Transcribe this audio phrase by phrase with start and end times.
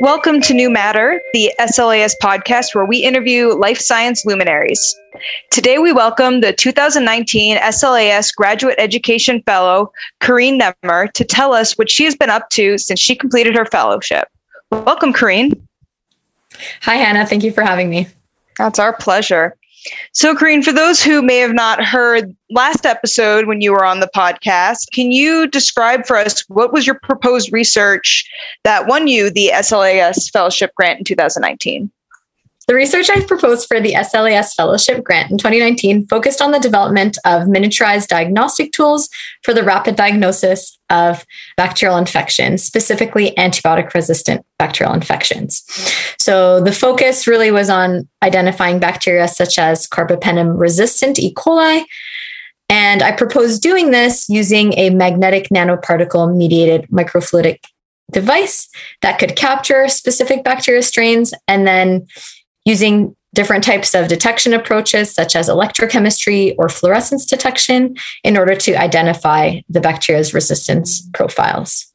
[0.00, 4.98] Welcome to New Matter, the SLAS podcast where we interview life science luminaries.
[5.50, 11.90] Today we welcome the 2019 SLAS Graduate Education Fellow, Carine Nemr, to tell us what
[11.90, 14.26] she has been up to since she completed her fellowship.
[14.70, 15.52] Welcome, Carine.
[16.80, 17.26] Hi, Hannah.
[17.26, 18.08] Thank you for having me.
[18.56, 19.54] That's our pleasure.
[20.12, 24.00] So, Carine, for those who may have not heard last episode when you were on
[24.00, 28.28] the podcast, can you describe for us what was your proposed research
[28.64, 31.90] that won you the SLAS Fellowship Grant in 2019?
[32.70, 37.18] The research I proposed for the SLAS Fellowship Grant in 2019 focused on the development
[37.24, 39.08] of miniaturized diagnostic tools
[39.42, 45.64] for the rapid diagnosis of bacterial infections, specifically antibiotic resistant bacterial infections.
[46.16, 51.34] So the focus really was on identifying bacteria such as carbapenem resistant E.
[51.34, 51.82] coli.
[52.68, 57.64] And I proposed doing this using a magnetic nanoparticle mediated microfluidic
[58.12, 58.68] device
[59.02, 62.06] that could capture specific bacteria strains and then
[62.70, 68.74] using different types of detection approaches, such as electrochemistry or fluorescence detection, in order to
[68.74, 71.86] identify the bacteria's resistance profiles.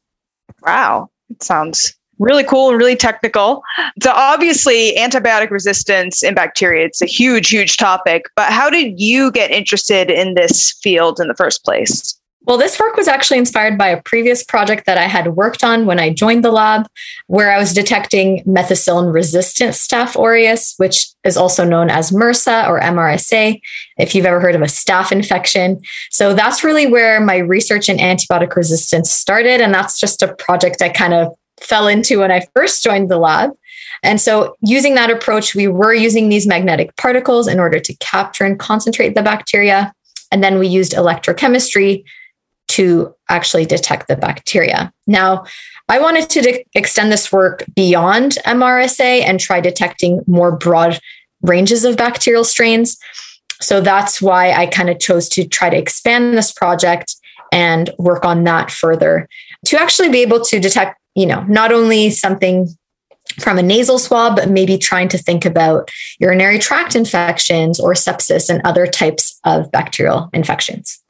[0.62, 3.62] Wow, it sounds really cool and really technical.
[4.02, 8.24] So, obviously, antibiotic resistance in bacteria, it's a huge, huge topic.
[8.34, 12.18] But how did you get interested in this field in the first place?
[12.46, 15.84] Well, this work was actually inspired by a previous project that I had worked on
[15.84, 16.86] when I joined the lab,
[17.26, 22.80] where I was detecting methicillin resistant Staph aureus, which is also known as MRSA or
[22.80, 23.60] MRSA,
[23.98, 25.80] if you've ever heard of a staph infection.
[26.12, 29.60] So that's really where my research in antibiotic resistance started.
[29.60, 33.18] And that's just a project I kind of fell into when I first joined the
[33.18, 33.50] lab.
[34.02, 38.44] And so, using that approach, we were using these magnetic particles in order to capture
[38.44, 39.92] and concentrate the bacteria.
[40.30, 42.04] And then we used electrochemistry
[42.76, 44.92] to actually detect the bacteria.
[45.06, 45.44] Now,
[45.88, 51.00] I wanted to de- extend this work beyond MRSA and try detecting more broad
[51.40, 52.98] ranges of bacterial strains.
[53.62, 57.16] So that's why I kind of chose to try to expand this project
[57.50, 59.26] and work on that further
[59.66, 62.68] to actually be able to detect, you know, not only something
[63.38, 65.90] from a nasal swab, but maybe trying to think about
[66.20, 71.02] urinary tract infections or sepsis and other types of bacterial infections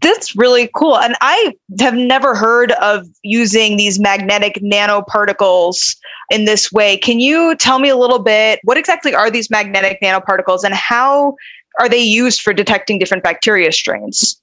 [0.00, 0.96] that's really cool.
[0.96, 5.96] And I have never heard of using these magnetic nanoparticles
[6.30, 6.96] in this way.
[6.96, 11.34] Can you tell me a little bit what exactly are these magnetic nanoparticles and how
[11.78, 14.40] are they used for detecting different bacteria strains?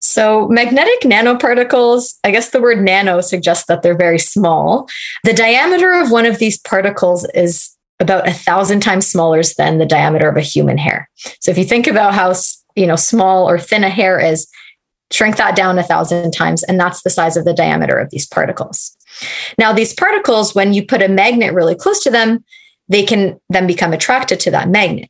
[0.00, 4.86] So, magnetic nanoparticles, I guess the word nano suggests that they're very small.
[5.24, 9.86] The diameter of one of these particles is about a thousand times smaller than the
[9.86, 11.08] diameter of a human hair.
[11.40, 12.34] So, if you think about how
[12.74, 14.46] you know small or thin a hair is
[15.10, 18.26] shrink that down a thousand times and that's the size of the diameter of these
[18.26, 18.96] particles.
[19.58, 22.44] Now these particles when you put a magnet really close to them
[22.88, 25.08] they can then become attracted to that magnet.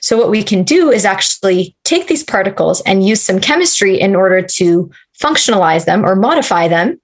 [0.00, 4.16] So what we can do is actually take these particles and use some chemistry in
[4.16, 4.90] order to
[5.20, 6.99] functionalize them or modify them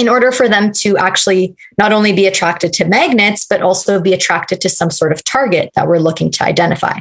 [0.00, 4.14] in order for them to actually not only be attracted to magnets, but also be
[4.14, 6.98] attracted to some sort of target that we're looking to identify.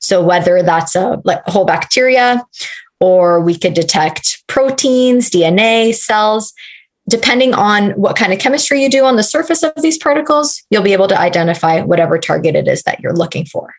[0.00, 2.44] So, whether that's a, like, whole bacteria,
[3.00, 6.52] or we could detect proteins, DNA, cells.
[7.08, 10.84] Depending on what kind of chemistry you do on the surface of these particles, you'll
[10.84, 13.74] be able to identify whatever target it is that you're looking for.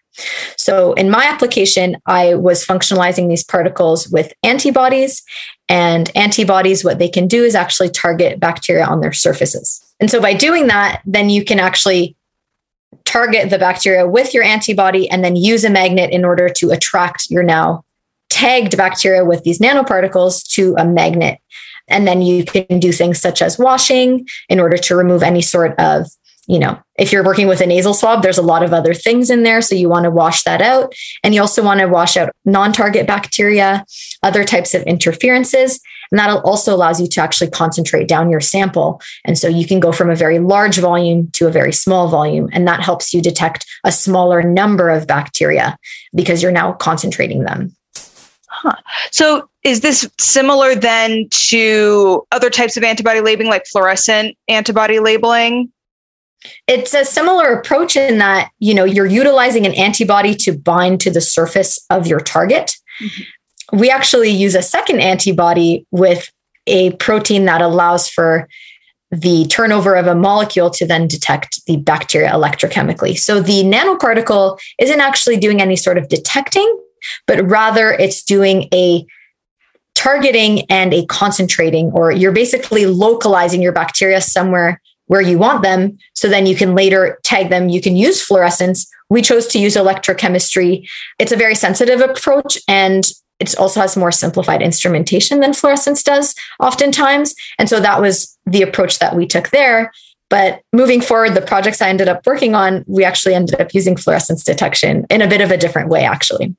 [0.58, 5.24] So, in my application, I was functionalizing these particles with antibodies,
[5.70, 9.84] and antibodies, what they can do is actually target bacteria on their surfaces.
[10.00, 12.16] And so by doing that, then you can actually
[13.06, 17.30] target the bacteria with your antibody and then use a magnet in order to attract
[17.30, 17.84] your now
[18.30, 21.40] tagged bacteria with these nanoparticles to a magnet.
[21.88, 25.78] And then you can do things such as washing in order to remove any sort
[25.80, 26.08] of
[26.48, 29.30] you know, if you're working with a nasal swab, there's a lot of other things
[29.30, 29.62] in there.
[29.62, 30.94] So you want to wash that out.
[31.24, 33.86] And you also want to wash out non target bacteria,
[34.24, 35.80] other types of interferences.
[36.12, 39.02] And that also allows you to actually concentrate down your sample.
[39.26, 42.50] And so you can go from a very large volume to a very small volume.
[42.52, 45.78] And that helps you detect a smaller number of bacteria
[46.14, 47.74] because you're now concentrating them.
[48.64, 48.76] Huh.
[49.12, 55.70] So is this similar then to other types of antibody labeling, like fluorescent antibody labeling?
[56.68, 61.12] It's a similar approach in that, you know, you're utilizing an antibody to bind to
[61.12, 62.76] the surface of your target.
[63.02, 63.78] Mm-hmm.
[63.78, 66.32] We actually use a second antibody with
[66.66, 68.48] a protein that allows for
[69.12, 73.18] the turnover of a molecule to then detect the bacteria electrochemically.
[73.18, 76.80] So the nanoparticle isn't actually doing any sort of detecting,
[77.28, 79.06] but rather it's doing a
[79.96, 85.98] targeting and a concentrating, or you're basically localizing your bacteria somewhere where you want them.
[86.14, 87.70] So then you can later tag them.
[87.70, 88.88] You can use fluorescence.
[89.10, 90.88] We chose to use electrochemistry.
[91.20, 93.06] It's a very sensitive approach and
[93.40, 97.36] it also has more simplified instrumentation than fluorescence does oftentimes.
[97.60, 99.92] And so that was the approach that we took there.
[100.30, 103.96] But moving forward, the projects I ended up working on, we actually ended up using
[103.96, 106.56] fluorescence detection in a bit of a different way, actually.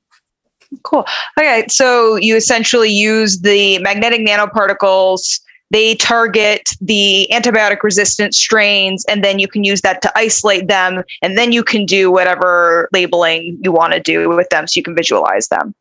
[0.83, 1.05] Cool.
[1.37, 1.65] Okay.
[1.69, 5.39] So you essentially use the magnetic nanoparticles.
[5.71, 11.03] They target the antibiotic resistant strains and then you can use that to isolate them
[11.21, 14.83] and then you can do whatever labeling you want to do with them so you
[14.83, 15.73] can visualize them.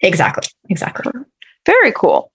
[0.00, 0.48] Exactly.
[0.68, 1.12] Exactly.
[1.64, 2.30] Very cool.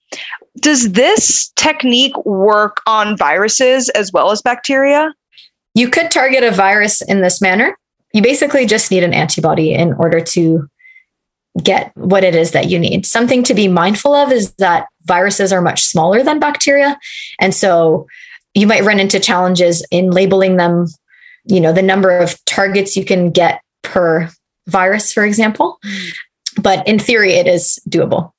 [0.59, 5.13] Does this technique work on viruses as well as bacteria?
[5.73, 7.77] You could target a virus in this manner.
[8.13, 10.67] You basically just need an antibody in order to
[11.63, 13.05] get what it is that you need.
[13.05, 16.97] Something to be mindful of is that viruses are much smaller than bacteria.
[17.39, 18.07] And so
[18.53, 20.87] you might run into challenges in labeling them,
[21.45, 24.29] you know, the number of targets you can get per
[24.67, 25.79] virus, for example.
[26.61, 28.31] But in theory, it is doable.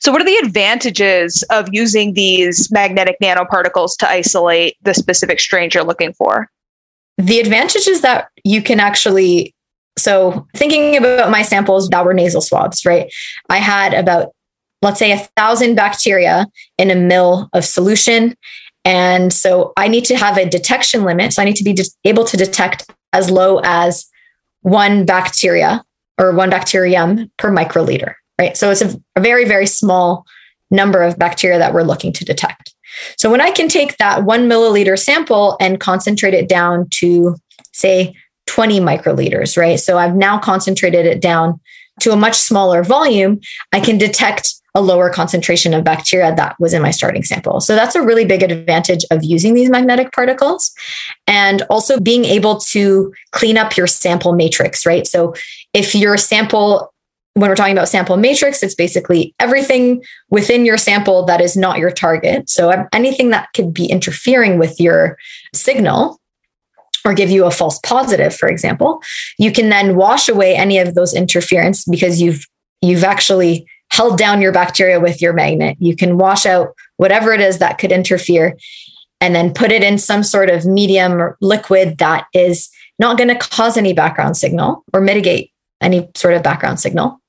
[0.00, 5.70] So, what are the advantages of using these magnetic nanoparticles to isolate the specific strain
[5.72, 6.48] you're looking for?
[7.18, 9.53] The advantage is that you can actually
[9.96, 13.12] so thinking about my samples that were nasal swabs, right?
[13.48, 14.32] I had about,
[14.82, 16.46] let's say, a thousand bacteria
[16.78, 18.36] in a mill of solution.
[18.84, 21.32] And so I need to have a detection limit.
[21.32, 24.06] So I need to be able to detect as low as
[24.62, 25.84] one bacteria
[26.18, 28.56] or one bacterium per microliter, right?
[28.56, 30.26] So it's a, a very, very small
[30.70, 32.74] number of bacteria that we're looking to detect.
[33.16, 37.36] So when I can take that one milliliter sample and concentrate it down to,
[37.72, 38.14] say,
[38.46, 39.78] 20 microliters, right?
[39.80, 41.60] So I've now concentrated it down
[42.00, 43.40] to a much smaller volume.
[43.72, 47.60] I can detect a lower concentration of bacteria that was in my starting sample.
[47.60, 50.72] So that's a really big advantage of using these magnetic particles
[51.28, 55.06] and also being able to clean up your sample matrix, right?
[55.06, 55.34] So
[55.72, 56.92] if your sample
[57.36, 61.78] when we're talking about sample matrix, it's basically everything within your sample that is not
[61.78, 62.48] your target.
[62.48, 65.18] So anything that could be interfering with your
[65.52, 66.20] signal
[67.04, 69.02] or give you a false positive, for example,
[69.38, 72.44] you can then wash away any of those interference because you've
[72.80, 75.76] you've actually held down your bacteria with your magnet.
[75.78, 78.56] You can wash out whatever it is that could interfere
[79.20, 82.68] and then put it in some sort of medium or liquid that is
[82.98, 85.50] not going to cause any background signal or mitigate
[85.80, 87.20] any sort of background signal.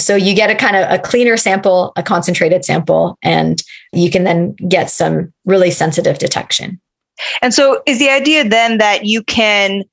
[0.00, 3.62] So you get a kind of a cleaner sample, a concentrated sample, and
[3.92, 6.80] you can then get some really sensitive detection.
[7.42, 9.84] And so is the idea then that you can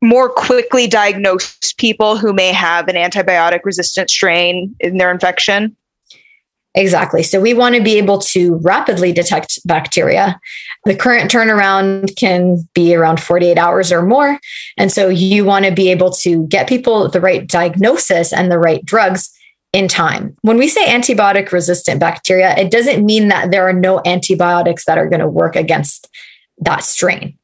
[0.00, 5.76] more quickly diagnose people who may have an antibiotic resistant strain in their infection?
[6.74, 7.22] Exactly.
[7.22, 10.38] So we want to be able to rapidly detect bacteria.
[10.84, 14.38] The current turnaround can be around 48 hours or more.
[14.76, 18.58] And so you want to be able to get people the right diagnosis and the
[18.58, 19.34] right drugs
[19.72, 20.36] in time.
[20.42, 24.98] When we say antibiotic resistant bacteria, it doesn't mean that there are no antibiotics that
[24.98, 26.08] are going to work against
[26.60, 27.38] that strain.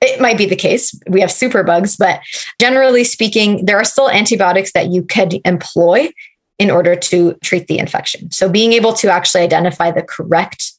[0.00, 0.98] It might be the case.
[1.08, 2.20] We have superbugs, but
[2.60, 6.10] generally speaking, there are still antibiotics that you could employ
[6.58, 8.30] in order to treat the infection.
[8.30, 10.72] So being able to actually identify the correct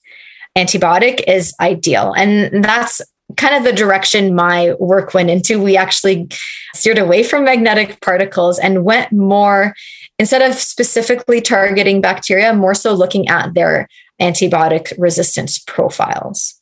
[0.57, 2.14] antibiotic is ideal.
[2.18, 3.02] And that's
[3.38, 5.62] kind of the direction my work went into.
[5.62, 6.28] We actually
[6.73, 9.73] steered away from magnetic particles and went more
[10.19, 13.88] instead of specifically targeting bacteria, more so looking at their
[14.21, 16.61] antibiotic resistance profiles.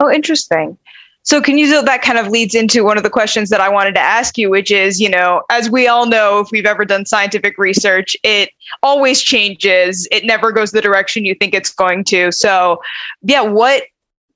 [0.00, 0.76] Oh, interesting.
[1.22, 3.68] So, can you so that kind of leads into one of the questions that I
[3.68, 6.84] wanted to ask you, which is, you know, as we all know, if we've ever
[6.84, 8.50] done scientific research, it
[8.82, 10.08] always changes.
[10.10, 12.32] It never goes the direction you think it's going to.
[12.32, 12.80] So,
[13.22, 13.84] yeah, what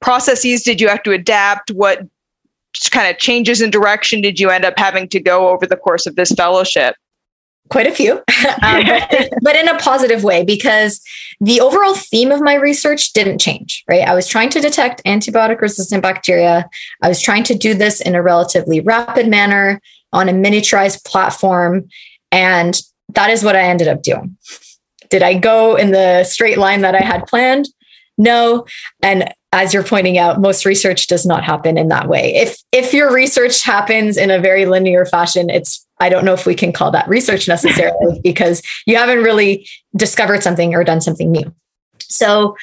[0.00, 1.70] processes did you have to adapt?
[1.70, 2.06] What
[2.90, 6.06] kind of changes in direction did you end up having to go over the course
[6.06, 6.96] of this fellowship?
[7.70, 8.12] Quite a few,
[8.62, 8.84] um,
[9.42, 11.00] but in a positive way because
[11.40, 14.06] the overall theme of my research didn't change, right?
[14.06, 16.68] I was trying to detect antibiotic resistant bacteria.
[17.02, 19.80] I was trying to do this in a relatively rapid manner
[20.12, 21.88] on a miniaturized platform.
[22.30, 22.80] And
[23.14, 24.36] that is what I ended up doing.
[25.10, 27.68] Did I go in the straight line that I had planned?
[28.16, 28.66] No.
[29.02, 32.34] And as you're pointing out, most research does not happen in that way.
[32.34, 36.46] If if your research happens in a very linear fashion, it's I don't know if
[36.46, 41.30] we can call that research necessarily because you haven't really discovered something or done something
[41.30, 41.54] new.
[42.00, 42.56] So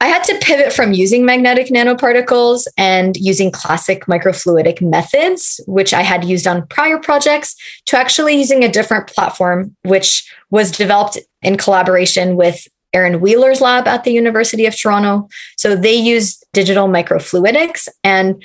[0.00, 6.02] I had to pivot from using magnetic nanoparticles and using classic microfluidic methods, which I
[6.02, 7.56] had used on prior projects,
[7.86, 13.88] to actually using a different platform, which was developed in collaboration with Aaron Wheeler's lab
[13.88, 15.28] at the University of Toronto.
[15.56, 18.42] So they use digital microfluidics and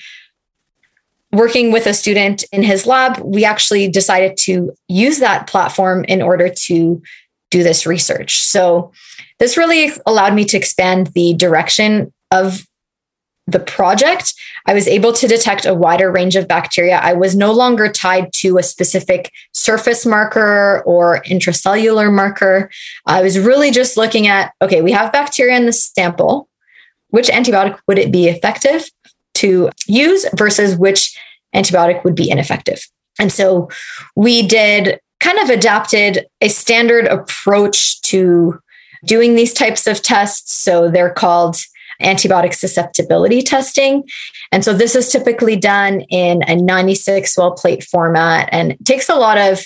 [1.33, 6.21] working with a student in his lab, we actually decided to use that platform in
[6.21, 7.01] order to
[7.51, 8.39] do this research.
[8.39, 8.91] So
[9.39, 12.65] this really allowed me to expand the direction of
[13.47, 14.33] the project,
[14.67, 16.97] I was able to detect a wider range of bacteria.
[16.97, 22.71] I was no longer tied to a specific surface marker or intracellular marker.
[23.05, 26.47] I was really just looking at okay, we have bacteria in the sample.
[27.09, 28.89] Which antibiotic would it be effective
[29.35, 31.17] to use versus which
[31.55, 32.87] antibiotic would be ineffective?
[33.19, 33.69] And so
[34.15, 38.59] we did kind of adapted a standard approach to
[39.05, 40.55] doing these types of tests.
[40.55, 41.57] So they're called
[42.01, 44.03] antibiotic susceptibility testing.
[44.51, 49.15] And so this is typically done in a 96 well plate format and takes a
[49.15, 49.63] lot of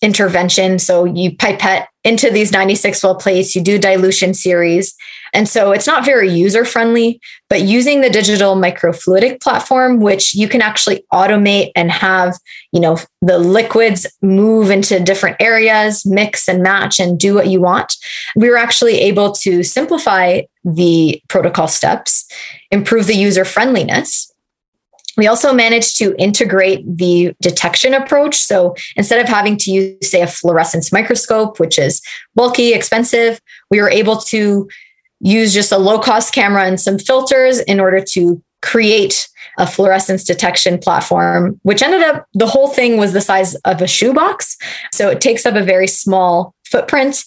[0.00, 0.78] intervention.
[0.78, 4.94] So you pipette into these 96 well plates, you do dilution series.
[5.34, 10.48] And so it's not very user friendly, but using the digital microfluidic platform, which you
[10.48, 12.38] can actually automate and have,
[12.72, 17.60] you know, the liquids move into different areas, mix and match and do what you
[17.60, 17.96] want.
[18.36, 22.26] We were actually able to simplify the protocol steps,
[22.70, 24.32] improve the user friendliness,
[25.18, 28.36] we also managed to integrate the detection approach.
[28.36, 32.00] So instead of having to use, say, a fluorescence microscope, which is
[32.34, 34.68] bulky, expensive, we were able to
[35.20, 40.22] use just a low cost camera and some filters in order to create a fluorescence
[40.22, 44.56] detection platform, which ended up the whole thing was the size of a shoebox.
[44.92, 47.24] So it takes up a very small footprint.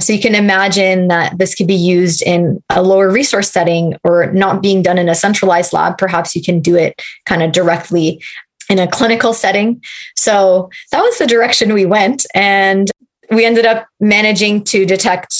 [0.00, 4.32] So you can imagine that this could be used in a lower resource setting or
[4.32, 5.98] not being done in a centralized lab.
[5.98, 8.22] Perhaps you can do it kind of directly
[8.68, 9.82] in a clinical setting.
[10.16, 12.24] So that was the direction we went.
[12.34, 12.90] And
[13.30, 15.34] we ended up managing to detect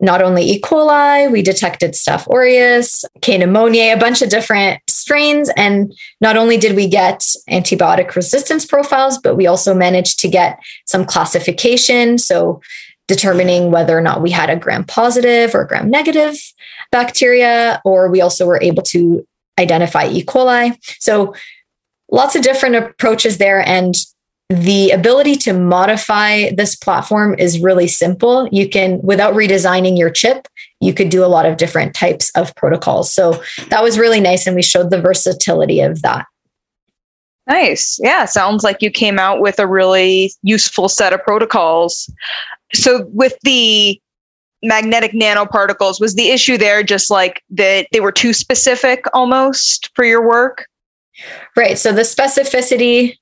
[0.00, 0.60] not only E.
[0.60, 3.38] coli, we detected Staph aureus, K.
[3.38, 5.48] pneumoniae, a bunch of different strains.
[5.56, 10.58] And not only did we get antibiotic resistance profiles, but we also managed to get
[10.86, 12.18] some classification.
[12.18, 12.60] So
[13.12, 16.34] determining whether or not we had a gram positive or gram negative
[16.90, 19.26] bacteria, or we also were able to
[19.58, 20.24] identify E.
[20.24, 20.76] coli.
[20.98, 21.34] So
[22.10, 23.60] lots of different approaches there.
[23.66, 23.94] And
[24.48, 28.48] the ability to modify this platform is really simple.
[28.50, 30.48] You can, without redesigning your chip,
[30.80, 33.10] you could do a lot of different types of protocols.
[33.12, 34.46] So that was really nice.
[34.46, 36.26] And we showed the versatility of that.
[37.48, 37.98] Nice.
[38.02, 38.24] Yeah.
[38.24, 42.08] Sounds like you came out with a really useful set of protocols.
[42.74, 44.00] So, with the
[44.62, 50.04] magnetic nanoparticles, was the issue there just like that they were too specific almost for
[50.04, 50.66] your work?
[51.56, 51.78] Right.
[51.78, 53.16] So, the specificity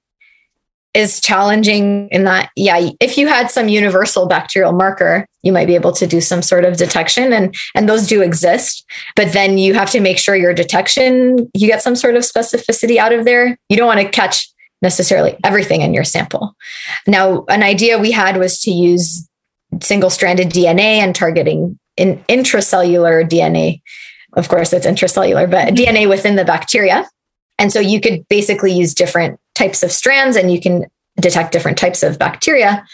[0.95, 5.75] is challenging in that yeah if you had some universal bacterial marker you might be
[5.75, 9.73] able to do some sort of detection and and those do exist but then you
[9.73, 13.57] have to make sure your detection you get some sort of specificity out of there
[13.69, 14.49] you don't want to catch
[14.83, 16.57] necessarily everything in your sample
[17.07, 19.28] now an idea we had was to use
[19.82, 23.80] single stranded dna and targeting in intracellular dna
[24.34, 27.08] of course it's intracellular but dna within the bacteria
[27.60, 30.87] and so you could basically use different types of strands and you can
[31.20, 32.84] detect different types of bacteria.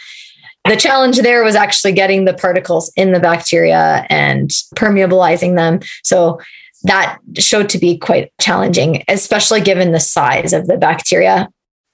[0.65, 5.79] The challenge there was actually getting the particles in the bacteria and permeabilizing them.
[6.03, 6.41] So
[6.83, 11.47] that showed to be quite challenging, especially given the size of the bacteria.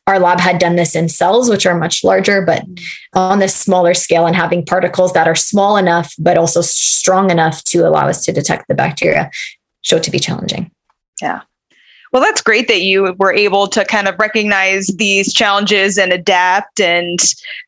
[0.06, 2.80] Our lab had done this in cells, which are much larger, but mm.
[3.14, 7.64] on this smaller scale and having particles that are small enough, but also strong enough
[7.66, 9.32] to allow us to detect the bacteria
[9.82, 10.72] showed to be challenging.
[11.22, 11.42] Yeah.
[12.12, 16.80] Well, that's great that you were able to kind of recognize these challenges and adapt
[16.80, 17.20] and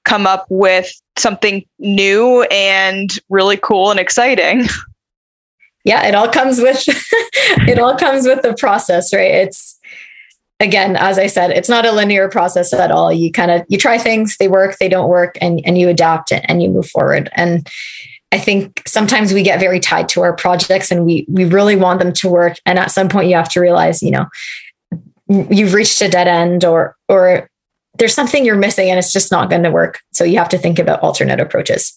[0.04, 4.68] come up with something new and really cool and exciting.
[5.88, 9.30] Yeah, it all comes with it all comes with the process, right?
[9.30, 9.75] It's
[10.60, 13.12] again, as I said, it's not a linear process at all.
[13.12, 16.32] You kind of you try things, they work, they don't work, and and you adapt
[16.32, 17.30] it and you move forward.
[17.34, 17.68] And
[18.32, 22.00] I think sometimes we get very tied to our projects and we we really want
[22.00, 22.58] them to work.
[22.66, 24.26] And at some point you have to realize, you know,
[25.28, 27.50] you've reached a dead end or or
[27.98, 30.00] there's something you're missing and it's just not going to work.
[30.12, 31.94] So you have to think about alternate approaches.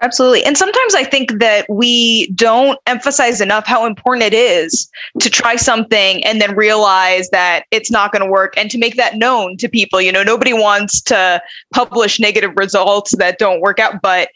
[0.00, 0.44] Absolutely.
[0.44, 4.88] And sometimes I think that we don't emphasize enough how important it is
[5.18, 8.94] to try something and then realize that it's not going to work and to make
[8.94, 10.00] that known to people.
[10.00, 11.42] You know, nobody wants to
[11.74, 14.28] publish negative results that don't work out, but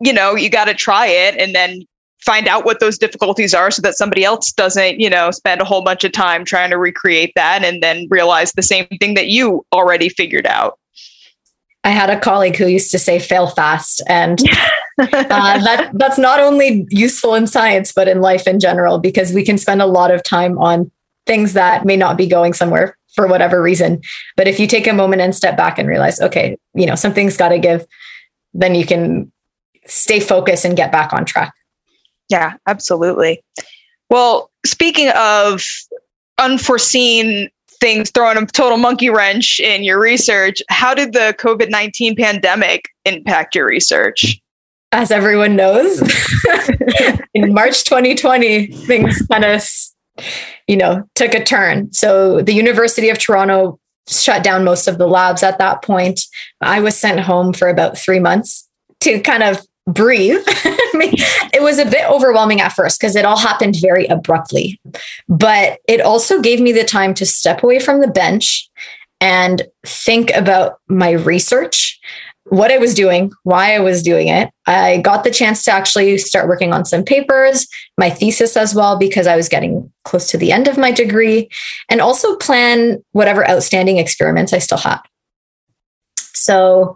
[0.00, 1.82] you know, you got to try it and then
[2.20, 5.64] find out what those difficulties are so that somebody else doesn't, you know, spend a
[5.64, 9.28] whole bunch of time trying to recreate that and then realize the same thing that
[9.28, 10.78] you already figured out.
[11.88, 14.38] I had a colleague who used to say fail fast and
[14.98, 19.42] uh, that that's not only useful in science but in life in general because we
[19.42, 20.90] can spend a lot of time on
[21.24, 24.02] things that may not be going somewhere for whatever reason.
[24.36, 27.38] But if you take a moment and step back and realize, okay, you know, something's
[27.38, 27.86] got to give,
[28.52, 29.32] then you can
[29.86, 31.54] stay focused and get back on track.
[32.28, 33.42] Yeah, absolutely.
[34.10, 35.62] Well, speaking of
[36.38, 37.48] unforeseen
[37.80, 42.88] things throwing a total monkey wrench in your research, how did the COVID 19 pandemic
[43.04, 44.40] impact your research?
[44.92, 46.00] As everyone knows,
[47.34, 49.62] in March 2020, things kind of,
[50.66, 51.92] you know, took a turn.
[51.92, 56.20] So the University of Toronto shut down most of the labs at that point.
[56.60, 58.66] I was sent home for about three months
[59.00, 60.42] to kind of breathe.
[60.46, 64.80] it was a bit overwhelming at first because it all happened very abruptly.
[65.28, 68.68] But it also gave me the time to step away from the bench
[69.20, 71.98] and think about my research,
[72.44, 74.50] what I was doing, why I was doing it.
[74.66, 77.66] I got the chance to actually start working on some papers,
[77.98, 81.48] my thesis as well, because I was getting close to the end of my degree,
[81.88, 85.00] and also plan whatever outstanding experiments I still had.
[86.16, 86.94] So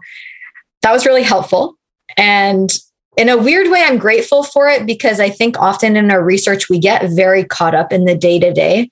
[0.81, 1.75] that was really helpful.
[2.17, 2.71] And
[3.17, 6.69] in a weird way, I'm grateful for it because I think often in our research,
[6.69, 8.89] we get very caught up in the day to day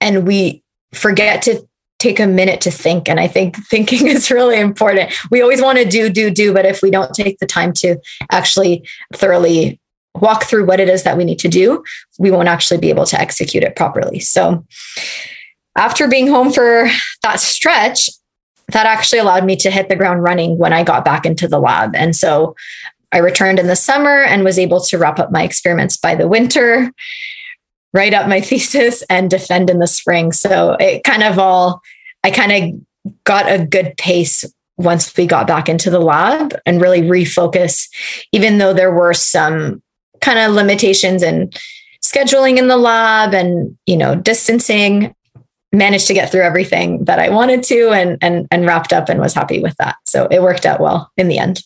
[0.00, 1.66] and we forget to
[1.98, 3.08] take a minute to think.
[3.08, 5.12] And I think thinking is really important.
[5.30, 7.96] We always want to do, do, do, but if we don't take the time to
[8.30, 9.80] actually thoroughly
[10.14, 11.84] walk through what it is that we need to do,
[12.18, 14.20] we won't actually be able to execute it properly.
[14.20, 14.64] So
[15.76, 16.88] after being home for
[17.22, 18.08] that stretch,
[18.72, 21.60] that actually allowed me to hit the ground running when I got back into the
[21.60, 21.94] lab.
[21.94, 22.56] And so
[23.12, 26.28] I returned in the summer and was able to wrap up my experiments by the
[26.28, 26.92] winter,
[27.92, 30.32] write up my thesis, and defend in the spring.
[30.32, 31.80] So it kind of all,
[32.24, 34.44] I kind of got a good pace
[34.76, 37.88] once we got back into the lab and really refocus,
[38.32, 39.82] even though there were some
[40.20, 41.50] kind of limitations in
[42.02, 45.14] scheduling in the lab and you know distancing
[45.76, 49.20] managed to get through everything that I wanted to and and and wrapped up and
[49.20, 49.96] was happy with that.
[50.06, 51.62] So it worked out well in the end.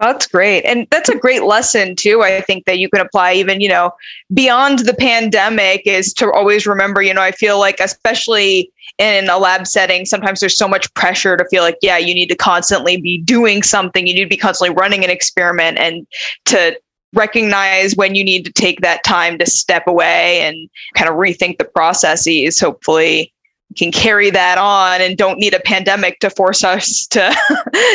[0.00, 0.62] That's great.
[0.64, 2.22] And that's a great lesson too.
[2.22, 3.92] I think that you can apply even, you know,
[4.32, 9.38] beyond the pandemic is to always remember, you know, I feel like especially in a
[9.38, 12.96] lab setting, sometimes there's so much pressure to feel like, yeah, you need to constantly
[12.96, 14.06] be doing something.
[14.06, 16.06] You need to be constantly running an experiment and
[16.46, 16.78] to
[17.14, 21.58] recognize when you need to take that time to step away and kind of rethink
[21.58, 22.60] the processes.
[22.60, 23.32] Hopefully,
[23.74, 27.34] can carry that on and don't need a pandemic to force us to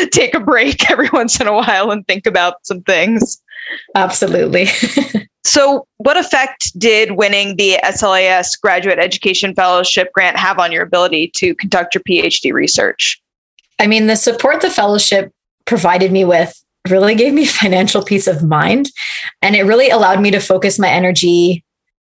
[0.12, 3.40] take a break every once in a while and think about some things.
[3.94, 4.66] Absolutely.
[5.44, 11.30] so, what effect did winning the SLAS Graduate Education Fellowship grant have on your ability
[11.36, 13.20] to conduct your PhD research?
[13.78, 15.32] I mean, the support the fellowship
[15.64, 18.90] provided me with really gave me financial peace of mind.
[19.42, 21.64] And it really allowed me to focus my energy,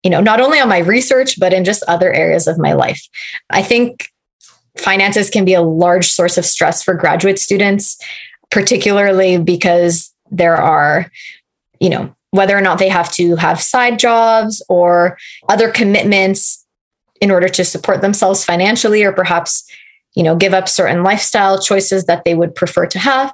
[0.04, 3.02] you know, not only on my research, but in just other areas of my life.
[3.50, 4.10] I think
[4.76, 7.98] finances can be a large source of stress for graduate students,
[8.50, 11.10] particularly because there are,
[11.80, 15.16] you know, whether or not they have to have side jobs or
[15.48, 16.66] other commitments
[17.20, 19.64] in order to support themselves financially or perhaps
[20.14, 23.32] you know give up certain lifestyle choices that they would prefer to have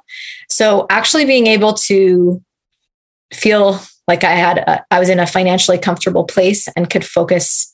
[0.49, 2.41] so actually being able to
[3.33, 3.79] feel
[4.11, 7.71] like i had a, I was in a financially comfortable place and could focus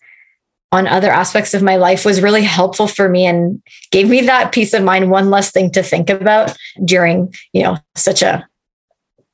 [0.72, 3.60] on other aspects of my life was really helpful for me and
[3.92, 7.78] gave me that peace of mind one less thing to think about during you know
[7.96, 8.48] such a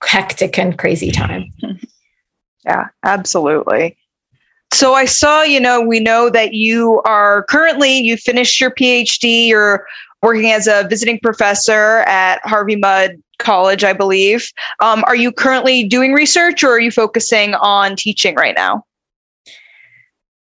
[0.04, 1.46] hectic and crazy time.
[2.66, 3.98] Yeah absolutely.
[4.74, 9.48] So I saw, you know, we know that you are currently, you finished your PhD,
[9.48, 9.86] you're
[10.22, 14.52] working as a visiting professor at Harvey Mudd College, I believe.
[14.80, 18.84] Um, are you currently doing research or are you focusing on teaching right now?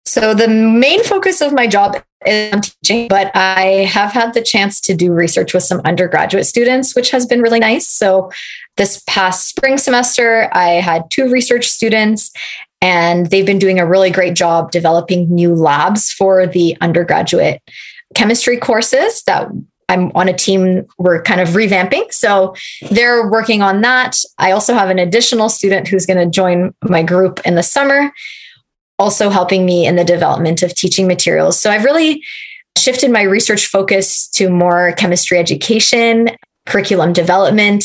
[0.05, 4.41] So the main focus of my job is on teaching, but I have had the
[4.41, 7.87] chance to do research with some undergraduate students, which has been really nice.
[7.87, 8.29] So
[8.77, 12.31] this past spring semester, I had two research students,
[12.81, 17.61] and they've been doing a really great job developing new labs for the undergraduate
[18.13, 19.47] chemistry courses that
[19.91, 22.11] I'm on a team we're kind of revamping.
[22.13, 22.55] So
[22.89, 24.15] they're working on that.
[24.37, 28.11] I also have an additional student who's going to join my group in the summer,
[28.97, 31.59] also helping me in the development of teaching materials.
[31.59, 32.23] So I've really
[32.77, 36.29] shifted my research focus to more chemistry education,
[36.67, 37.83] curriculum development,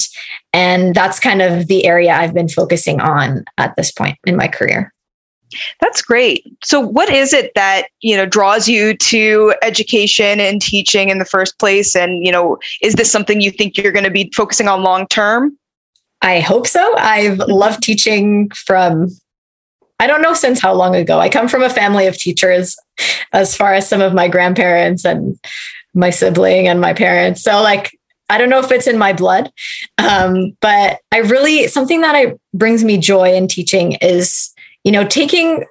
[0.52, 4.46] and that's kind of the area I've been focusing on at this point in my
[4.46, 4.92] career.
[5.80, 6.44] That's great.
[6.64, 11.24] So what is it that, you know, draws you to education and teaching in the
[11.24, 14.68] first place and, you know, is this something you think you're going to be focusing
[14.68, 15.56] on long term?
[16.22, 16.96] I hope so.
[16.98, 19.08] I've loved teaching from
[19.98, 21.20] I don't know since how long ago.
[21.20, 22.76] I come from a family of teachers
[23.32, 25.38] as far as some of my grandparents and
[25.94, 27.42] my sibling and my parents.
[27.42, 27.96] So like
[28.28, 29.50] I don't know if it's in my blood,
[29.98, 34.52] um, but I really something that I brings me joy in teaching is
[34.86, 35.64] you know taking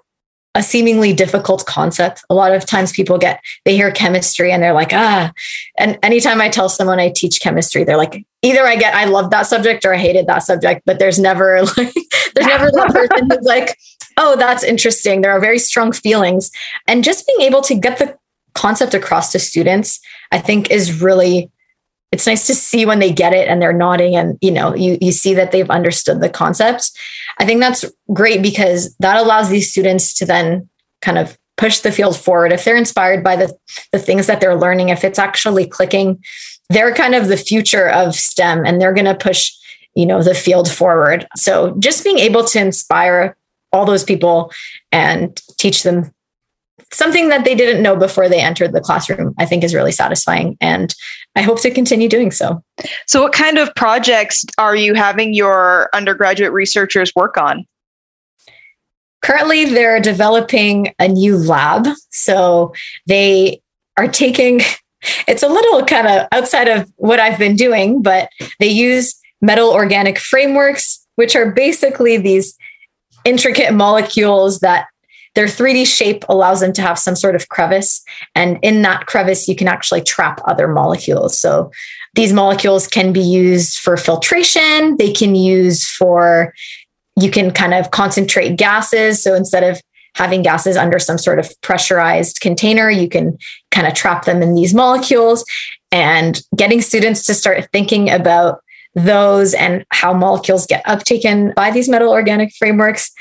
[0.56, 2.24] a seemingly difficult concept.
[2.30, 5.32] A lot of times people get they hear chemistry and they're like ah,
[5.78, 9.32] and anytime I tell someone I teach chemistry, they're like either I get I love
[9.32, 11.94] that subject or I hated that subject, but there's never like
[12.36, 13.78] there's never that person who's like
[14.18, 15.22] oh that's interesting.
[15.22, 16.52] There are very strong feelings,
[16.88, 18.18] and just being able to get the
[18.54, 20.00] concept across to students,
[20.32, 21.52] I think is really
[22.12, 24.98] it's nice to see when they get it and they're nodding and you know you
[25.02, 26.92] you see that they've understood the concepts
[27.40, 30.70] i think that's great because that allows these students to then
[31.02, 32.52] kind of push the field forward.
[32.52, 33.56] If they're inspired by the
[33.92, 36.24] the things that they're learning if it's actually clicking
[36.70, 39.54] they're kind of the future of stem and they're going to push
[39.94, 41.28] you know the field forward.
[41.36, 43.38] So just being able to inspire
[43.72, 44.52] all those people
[44.92, 46.12] and teach them
[46.92, 50.58] something that they didn't know before they entered the classroom, I think is really satisfying.
[50.62, 50.94] And
[51.36, 52.64] I hope to continue doing so.
[53.08, 57.66] So, what kind of projects are you having your undergraduate researchers work on?
[59.22, 61.88] Currently, they're developing a new lab.
[62.12, 62.74] So,
[63.08, 63.62] they
[63.98, 64.62] are taking
[65.28, 69.72] it's a little kind of outside of what I've been doing, but they use metal
[69.72, 72.56] organic frameworks, which are basically these
[73.24, 74.88] intricate molecules that
[75.36, 78.04] their 3D shape allows them to have some sort of crevice.
[78.34, 81.40] And in that crevice, you can actually trap other molecules.
[81.40, 81.72] So
[82.16, 86.54] these molecules can be used for filtration, they can use for,
[87.20, 89.22] you can kind of concentrate gases.
[89.22, 89.82] So instead of
[90.16, 93.38] having gases under some sort of pressurized container, you can
[93.72, 95.44] kind of trap them in these molecules
[95.92, 98.62] and getting students to start thinking about
[98.96, 103.12] those and how molecules get uptaken by these metal organic frameworks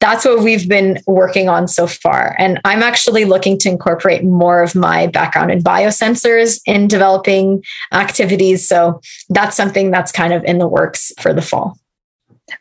[0.00, 2.34] that's what we've been working on so far.
[2.38, 8.66] And I'm actually looking to incorporate more of my background in biosensors in developing activities.
[8.66, 11.78] So that's something that's kind of in the works for the fall.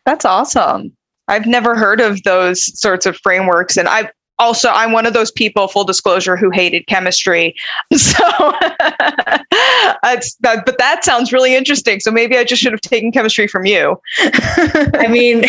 [0.06, 0.96] That's awesome.
[1.28, 3.78] I've never heard of those sorts of frameworks.
[3.78, 7.56] And I've also i'm one of those people full disclosure who hated chemistry.
[7.96, 8.24] So
[10.42, 12.00] that, but that sounds really interesting.
[12.00, 14.00] So maybe i just should have taken chemistry from you.
[14.20, 15.46] I mean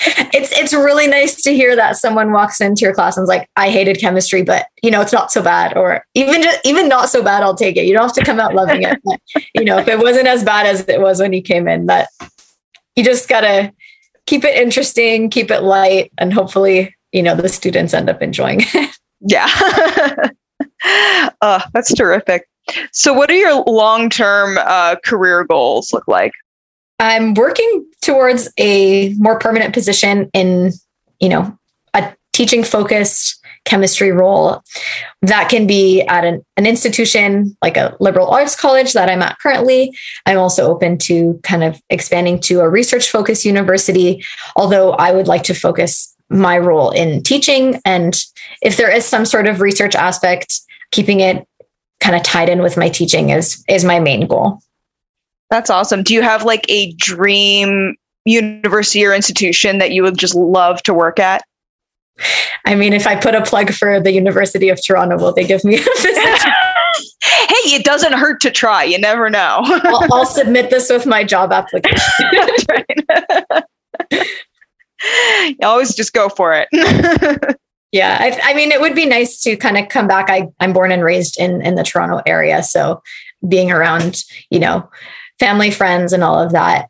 [0.00, 3.48] it's it's really nice to hear that someone walks into your class and is like
[3.56, 7.08] i hated chemistry but you know it's not so bad or even just even not
[7.08, 7.84] so bad i'll take it.
[7.84, 9.20] You don't have to come out loving it but,
[9.54, 12.08] you know if it wasn't as bad as it was when you came in that
[12.94, 13.72] you just gotta
[14.26, 18.60] keep it interesting keep it light and hopefully you know the students end up enjoying
[18.62, 18.94] it.
[19.20, 19.48] Yeah.
[21.40, 22.48] Uh, that's terrific.
[22.92, 26.32] So what are your long-term uh, career goals look like?
[27.00, 30.72] I'm working towards a more permanent position in
[31.20, 31.56] you know
[31.94, 34.62] a teaching focused chemistry role.
[35.22, 39.38] That can be at an, an institution like a liberal arts college that i'm at
[39.40, 39.92] currently.
[40.26, 44.24] I'm also open to kind of expanding to a research focused university
[44.56, 47.80] although i would like to focus my role in teaching.
[47.84, 48.14] And
[48.62, 50.60] if there is some sort of research aspect,
[50.90, 51.46] keeping it
[52.00, 54.60] kind of tied in with my teaching is is my main goal.
[55.50, 56.02] That's awesome.
[56.02, 60.94] Do you have like a dream university or institution that you would just love to
[60.94, 61.42] work at?
[62.66, 65.64] I mean, if I put a plug for the University of Toronto, will they give
[65.64, 66.52] me a position?
[67.22, 68.84] hey, it doesn't hurt to try.
[68.84, 69.60] You never know.
[69.62, 72.04] I'll, I'll, submit this with my job application.
[75.44, 76.68] you always just go for it.
[77.92, 80.30] yeah, I, I, mean, it would be nice to kind of come back.
[80.30, 83.02] I, I'm born and raised in in the Toronto area, so
[83.46, 84.88] being around, you know,
[85.38, 86.88] family, friends, and all of that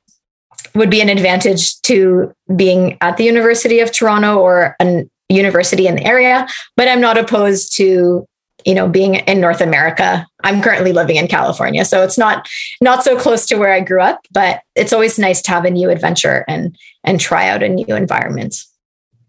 [0.74, 5.96] would be an advantage to being at the University of Toronto or a university in
[5.96, 6.46] the area.
[6.76, 8.26] But I'm not opposed to
[8.68, 11.84] you know being in north america i'm currently living in california.
[11.86, 12.46] So it's not
[12.82, 15.70] not so close to where i grew up but it's always nice to have a
[15.70, 18.54] new adventure and and try out a new environment.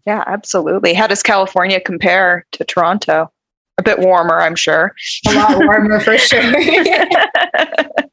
[0.06, 0.92] Yeah absolutely.
[0.92, 3.32] How does california compare to toronto?
[3.78, 4.94] A bit warmer i'm sure.
[5.26, 6.42] A lot warmer for sure.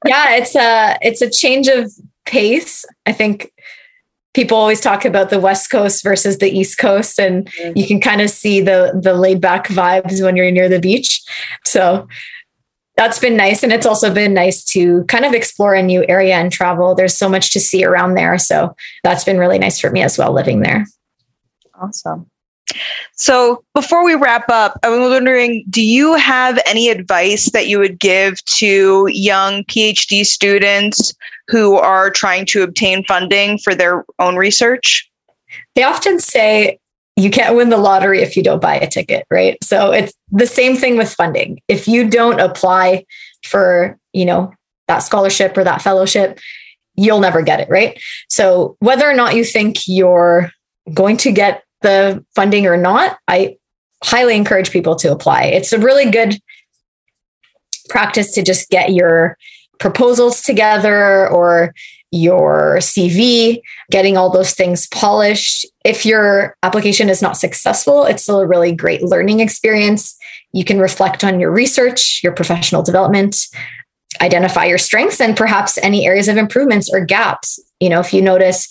[0.05, 1.91] Yeah it's a it's a change of
[2.25, 2.85] pace.
[3.05, 3.51] I think
[4.37, 8.21] people always talk about the west coast versus the east coast and you can kind
[8.21, 11.23] of see the the laid back vibes when you're near the beach.
[11.65, 12.07] So
[12.97, 16.35] that's been nice and it's also been nice to kind of explore a new area
[16.35, 16.93] and travel.
[16.93, 20.19] There's so much to see around there so that's been really nice for me as
[20.19, 20.85] well living there.
[21.73, 22.29] Awesome
[23.15, 27.79] So, before we wrap up, I was wondering do you have any advice that you
[27.79, 31.13] would give to young PhD students
[31.47, 35.09] who are trying to obtain funding for their own research?
[35.75, 36.79] They often say
[37.15, 39.57] you can't win the lottery if you don't buy a ticket, right?
[39.63, 41.59] So, it's the same thing with funding.
[41.67, 43.05] If you don't apply
[43.43, 44.53] for, you know,
[44.87, 46.39] that scholarship or that fellowship,
[46.95, 47.99] you'll never get it, right?
[48.29, 50.51] So, whether or not you think you're
[50.93, 53.57] going to get the funding or not, I
[54.03, 55.43] highly encourage people to apply.
[55.45, 56.39] It's a really good
[57.89, 59.37] practice to just get your
[59.79, 61.73] proposals together or
[62.11, 63.61] your CV,
[63.91, 65.65] getting all those things polished.
[65.83, 70.17] If your application is not successful, it's still a really great learning experience.
[70.53, 73.47] You can reflect on your research, your professional development,
[74.21, 77.59] identify your strengths and perhaps any areas of improvements or gaps.
[77.79, 78.69] You know, if you notice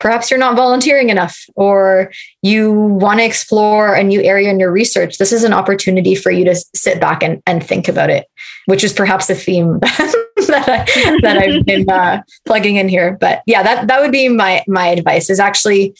[0.00, 4.72] perhaps you're not volunteering enough or you want to explore a new area in your
[4.72, 8.26] research this is an opportunity for you to sit back and, and think about it
[8.66, 13.42] which is perhaps a theme that, I, that i've been uh, plugging in here but
[13.46, 15.94] yeah that, that would be my my advice is actually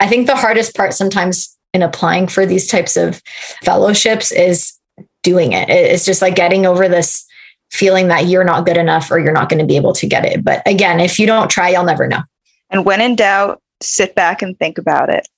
[0.00, 3.22] i think the hardest part sometimes in applying for these types of
[3.62, 4.76] fellowships is
[5.22, 5.68] doing it.
[5.68, 7.26] It's just like getting over this
[7.70, 10.24] feeling that you're not good enough or you're not going to be able to get
[10.24, 10.44] it.
[10.44, 12.22] But again, if you don't try, you'll never know.
[12.70, 15.28] And when in doubt, sit back and think about it.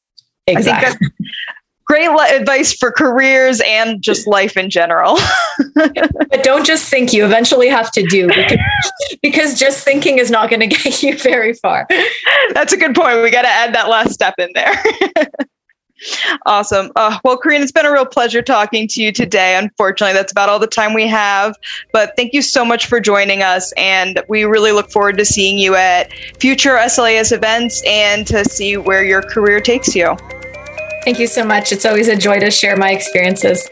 [0.47, 1.09] Exactly.
[1.85, 5.19] great advice for careers and just life in general.
[5.75, 8.59] but don't just think, you eventually have to do because,
[9.23, 11.87] because just thinking is not going to get you very far.
[12.53, 13.23] That's a good point.
[13.23, 14.83] We got to add that last step in there.
[16.47, 16.91] Awesome.
[16.97, 19.57] Uh, well, Carine, it's been a real pleasure talking to you today.
[19.57, 21.57] Unfortunately, that's about all the time we have.
[21.93, 23.73] But thank you so much for joining us.
[23.77, 28.77] And we really look forward to seeing you at future SLAS events and to see
[28.77, 30.17] where your career takes you.
[31.05, 31.73] Thank you so much.
[31.73, 33.69] It's always a joy to share my experiences.